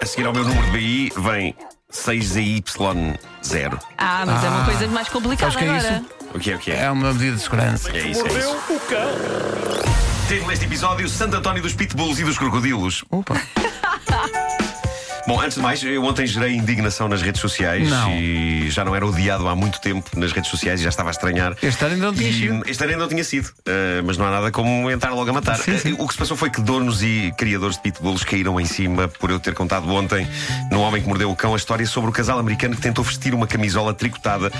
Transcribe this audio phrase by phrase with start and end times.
[0.00, 1.54] A seguir ao meu número de BI vem
[1.92, 3.78] 6ZY0.
[3.98, 6.04] Ah, mas é uma coisa mais complicada sabes que é agora.
[6.32, 6.84] O que é o que é?
[6.84, 7.90] É uma medida de segurança.
[7.90, 8.56] É isso, é isso.
[8.70, 9.08] o cão.
[10.28, 13.04] Título deste episódio: Santo António dos Pitbulls e dos Crocodilos.
[13.10, 13.34] Opa.
[15.30, 18.10] Bom, antes de mais, eu ontem gerei indignação nas redes sociais Não.
[18.16, 21.12] e já não era odiado há muito tempo nas redes sociais e já estava a
[21.12, 21.56] estranhar.
[21.62, 22.62] Este ano ainda não tinha E, sido.
[22.68, 25.32] Este ano ainda não tinha sido, uh, mas não há nada como entrar logo a
[25.32, 25.56] matar.
[25.58, 25.92] Sim, sim.
[25.92, 29.06] Uh, O que se passou foi que donos e criadores de pitbulls caíram em cima
[29.06, 30.26] por eu ter contado ontem,
[30.68, 33.32] no Homem que Mordeu o Cão, a história sobre o casal americano que tentou vestir
[33.32, 34.50] uma camisola tricotada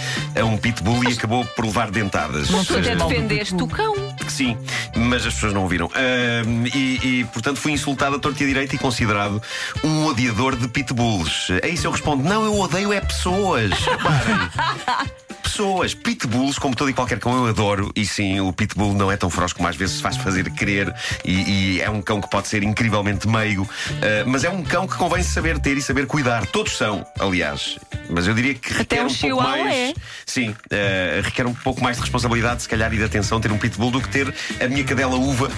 [0.41, 2.49] a um pitbull e acabou por levar dentadas.
[2.49, 4.10] Não Tu até defendeste o cão.
[4.29, 4.57] Sim,
[4.97, 5.87] mas as pessoas não ouviram.
[5.87, 9.43] Uh, e, e, portanto, fui insultado a torta e a direita e considerado
[9.83, 11.49] um odiador de pitbulls.
[11.63, 13.71] A isso eu respondo: não, eu odeio é pessoas.
[13.81, 15.30] Reparem.
[15.61, 17.93] Pessoas, pitbulls, como todo e qualquer cão, eu adoro.
[17.95, 20.91] E sim, o pitbull não é tão feroz como às vezes se faz fazer crer.
[21.23, 21.33] E,
[21.77, 23.65] e é um cão que pode ser incrivelmente meigo.
[23.65, 26.47] Uh, mas é um cão que convém saber ter e saber cuidar.
[26.47, 27.79] Todos são, aliás.
[28.09, 29.75] Mas eu diria que requer um um pouco mais.
[29.75, 29.95] é.
[30.25, 33.59] Sim, uh, requer um pouco mais de responsabilidade, se calhar, e de atenção ter um
[33.59, 35.51] pitbull do que ter a minha cadela uva,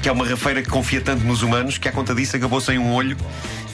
[0.00, 2.78] que é uma rafeira que confia tanto nos humanos que, à conta disso, acabou sem
[2.78, 3.16] um olho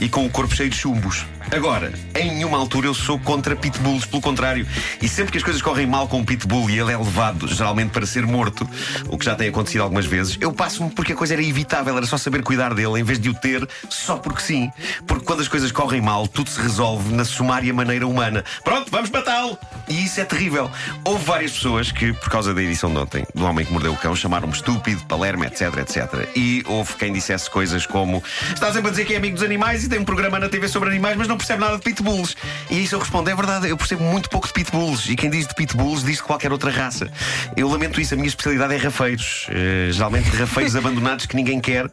[0.00, 1.24] e com o corpo cheio de chumbos.
[1.50, 4.66] Agora, em nenhuma altura eu sou contra pitbulls, pelo contrário.
[5.00, 7.90] E sempre que as coisas correm mal com um pitbull e ele é levado, geralmente
[7.90, 8.68] para ser morto,
[9.08, 12.06] o que já tem acontecido algumas vezes, eu passo-me porque a coisa era evitável, era
[12.06, 14.70] só saber cuidar dele, em vez de o ter só porque sim.
[15.06, 18.44] Porque quando as coisas correm mal, tudo se resolve na sumária maneira humana.
[18.64, 19.56] Pronto, vamos matá-lo!
[19.88, 20.68] E isso é terrível.
[21.04, 23.96] Houve várias pessoas que, por causa da edição de ontem, do Homem que Mordeu o
[23.96, 26.28] Cão, chamaram-me estúpido, palermo, etc, etc.
[26.34, 29.85] E houve quem dissesse coisas como: Está sempre a dizer que é amigo dos animais
[29.86, 32.36] e tem um programa na TV sobre animais, mas não percebe nada de pitbulls.
[32.70, 35.08] E isso eu respondo: É verdade, eu percebo muito pouco de pitbulls.
[35.08, 37.10] E quem diz de pitbulls diz de qualquer outra raça.
[37.56, 39.46] Eu lamento isso, a minha especialidade é rafeiros.
[39.50, 41.88] Eh, geralmente rafeiros abandonados que ninguém quer,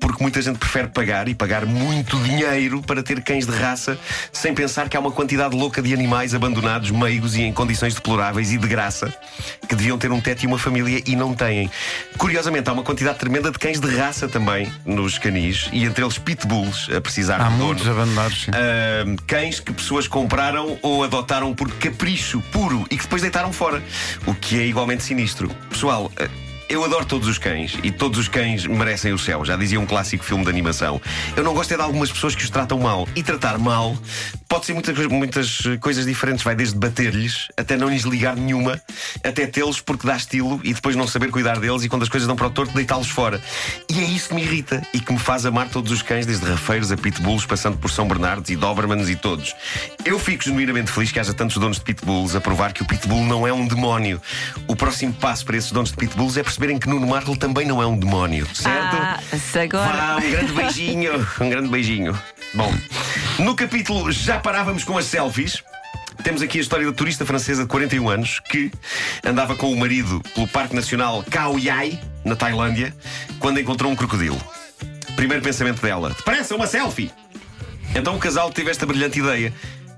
[0.00, 3.98] porque muita gente prefere pagar e pagar muito dinheiro para ter cães de raça,
[4.32, 8.52] sem pensar que há uma quantidade louca de animais abandonados, meigos e em condições deploráveis
[8.52, 9.12] e de graça,
[9.68, 11.70] que deviam ter um teto e uma família e não têm.
[12.16, 16.18] Curiosamente, há uma quantidade tremenda de cães de raça também nos canis, e entre eles
[16.18, 17.96] pitbulls a precisar Há de muitos dono.
[18.00, 18.42] abandonados.
[18.42, 18.50] sim.
[18.52, 23.82] Ahm, cães que pessoas compraram ou adotaram por capricho puro e que depois deitaram fora.
[24.26, 25.48] O que é igualmente sinistro.
[25.70, 26.10] Pessoal.
[26.16, 26.28] eh,
[26.68, 29.84] Eu adoro todos os cães e todos os cães merecem o céu, já dizia um
[29.84, 30.98] clássico filme de animação.
[31.36, 33.06] Eu não gosto é de algumas pessoas que os tratam mal.
[33.14, 33.94] E tratar mal
[34.52, 36.44] pode ser muitas, muitas coisas diferentes.
[36.44, 38.78] Vai desde bater-lhes até não lhes ligar nenhuma,
[39.24, 42.26] até tê-los porque dá estilo e depois não saber cuidar deles e quando as coisas
[42.26, 43.40] dão para o torto, deitá-los fora.
[43.88, 46.44] E é isso que me irrita e que me faz amar todos os cães, desde
[46.44, 49.56] rafeiros a pitbulls, passando por São Bernardos e Dobermans e todos.
[50.04, 53.24] Eu fico genuinamente feliz que haja tantos donos de pitbulls a provar que o pitbull
[53.24, 54.20] não é um demónio.
[54.68, 57.82] O próximo passo para esses donos de pitbulls é perceberem que Nuno Marco também não
[57.82, 58.96] é um demónio, certo?
[58.96, 59.18] Ah,
[59.62, 59.92] agora.
[59.92, 62.18] Vá, um grande beijinho, um grande beijinho.
[62.54, 62.70] Bom,
[63.38, 65.62] no capítulo já parávamos com as selfies.
[66.22, 68.70] Temos aqui a história da turista francesa de 41 anos que
[69.24, 72.94] andava com o marido pelo Parque Nacional Khao Yai, na Tailândia,
[73.40, 74.40] quando encontrou um crocodilo.
[75.16, 77.10] Primeiro pensamento dela: parece uma selfie!
[77.94, 79.52] Então o casal teve esta brilhante ideia: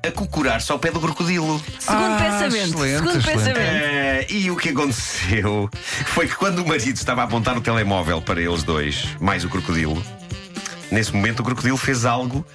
[0.06, 1.62] acocorar-se ao pé do crocodilo.
[1.78, 2.56] Segundo Ah, pensamento.
[2.56, 3.26] excelente, segundo excelente.
[3.44, 3.58] pensamento.
[3.60, 5.68] Eh, e o que aconteceu
[6.06, 9.48] foi que quando o marido estava a apontar o telemóvel para eles dois, mais o
[9.50, 10.02] crocodilo,
[10.90, 12.46] nesse momento o crocodilo fez algo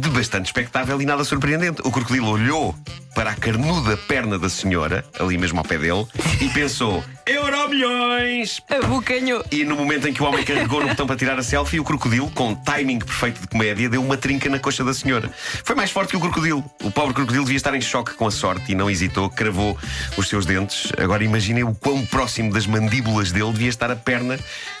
[0.00, 1.82] de bastante expectável e nada surpreendente.
[1.84, 2.74] O crocodilo olhou
[3.14, 6.06] para a carnuda perna da senhora, ali mesmo ao pé dele,
[6.40, 8.60] e pensou: Euro milhões!
[8.70, 9.44] Abocanhou.
[9.50, 11.84] E no momento em que o homem carregou no botão para tirar a selfie, o
[11.84, 15.30] crocodilo, com timing perfeito de comédia, deu uma trinca na coxa da senhora.
[15.64, 16.64] Foi mais forte que o crocodilo.
[16.82, 19.76] O pobre crocodilo devia estar em choque com a sorte e não hesitou, cravou
[20.16, 20.92] os seus dentes.
[20.98, 24.38] Agora imaginem o quão próximo das mandíbulas dele devia estar a perna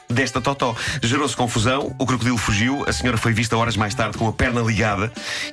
[0.08, 0.76] desta totó.
[1.02, 4.60] Gerou-se confusão, o crocodilo fugiu, a senhora foi vista horas mais tarde com a perna
[4.60, 5.01] ligada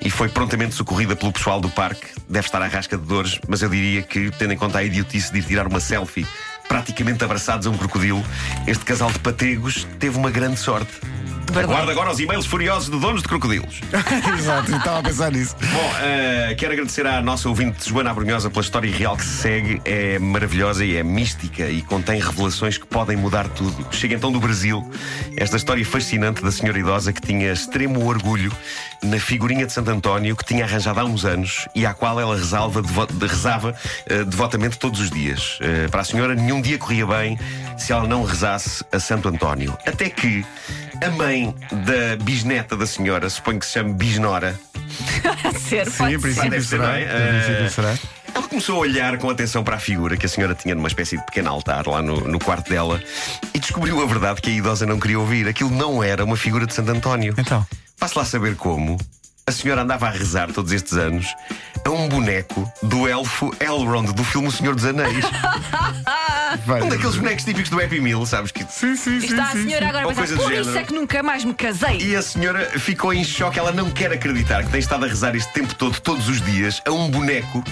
[0.02, 2.08] e foi prontamente socorrida pelo pessoal do parque.
[2.28, 5.32] Deve estar à rasca de dores, mas eu diria que, tendo em conta a idiotice
[5.32, 6.28] de ir tirar uma selfie
[6.68, 8.24] praticamente abraçados a um crocodilo,
[8.68, 10.92] este casal de pategos teve uma grande sorte.
[11.58, 13.82] Aguarda agora os e-mails furiosos de donos de crocodilos.
[14.38, 15.56] Exato, estava a pensar nisso.
[15.60, 19.82] Bom, eh, quero agradecer à nossa ouvinte Joana Abrunhosa pela história real que se segue.
[19.86, 23.88] É maravilhosa e é mística e contém revelações que podem mudar tudo.
[23.92, 24.90] Chega então do Brasil
[25.38, 28.52] esta história fascinante da senhora idosa que tinha extremo orgulho
[29.04, 32.36] na figurinha de Santo António que tinha arranjado há uns anos e à qual ela
[32.36, 33.76] rezava, devo- de- rezava
[34.06, 35.58] eh, devotamente todos os dias.
[35.62, 37.40] Eh, para a senhora, nenhum dia corria bem
[37.78, 39.78] se ela não rezasse a Santo António.
[39.86, 40.46] Até que
[41.02, 44.60] a mãe da bisneta da senhora, suponho que se chame Bisnora,
[45.60, 47.00] Ser, Sim, pode em princípio será.
[47.00, 47.04] é?
[47.04, 47.96] Em princípio será.
[48.34, 51.18] ela começou a olhar com atenção para a figura que a senhora tinha numa espécie
[51.18, 53.02] de pequeno altar lá no, no quarto dela
[53.54, 55.48] e descobriu a verdade que a idosa não queria ouvir.
[55.48, 57.34] Aquilo não era uma figura de Santo António.
[57.38, 57.66] Então.
[58.00, 58.98] Passe lá saber como.
[59.46, 61.28] a senhora andava a rezar todos estes anos
[61.86, 65.26] a um boneco do elfo Elrond do filme O Senhor dos Anéis.
[66.66, 66.82] Vai.
[66.82, 68.52] um daqueles bonecos típicos do Happy Meal, sabes?
[68.52, 68.64] Que...
[68.64, 69.28] Sim, sim, sim.
[69.28, 71.98] Está a sim, senhora agora a pensar, por isso é que nunca mais me casei.
[72.02, 75.36] E a senhora ficou em choque, ela não quer acreditar que tem estado a rezar
[75.36, 77.64] este tempo todo, todos os dias, a um boneco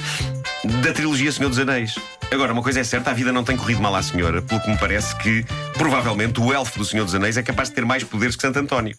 [0.83, 1.95] da trilogia Senhor dos Anéis.
[2.31, 4.69] Agora, uma coisa é certa, a vida não tem corrido mal à senhora, pelo que
[4.69, 8.03] me parece que, provavelmente, o elfo do Senhor dos Anéis é capaz de ter mais
[8.03, 8.97] poderes que Santo António.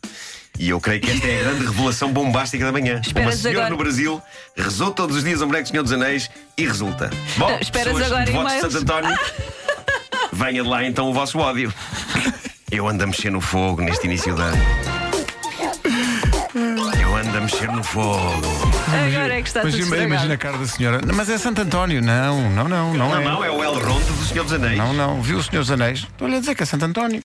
[0.58, 3.00] E eu creio que esta é a grande revelação bombástica da manhã.
[3.04, 4.22] Esperas Uma senhora agora- no Brasil
[4.56, 7.10] rezou todos os dias a um boneco do Senhor dos Anéis e resulta.
[7.36, 8.60] Bom, esperas agora de?
[8.60, 9.18] Santo António,
[10.38, 11.72] venha de lá então o vosso ódio.
[12.70, 14.62] Eu ando a mexer no fogo neste início de ano.
[17.00, 18.46] Eu ando a mexer no fogo.
[18.86, 20.38] Agora é que está tudo imagina, imagina a estragado.
[20.38, 21.00] cara da senhora.
[21.04, 22.00] Não, Mas é Santo António.
[22.02, 23.24] Não, não, não, não, Não, é.
[23.24, 24.78] não, é o Elrond do Senhor dos Anéis.
[24.78, 25.20] Não, não.
[25.22, 26.00] Viu o Senhor dos Anéis?
[26.00, 27.16] Estou-lhe a dizer que é Santo António.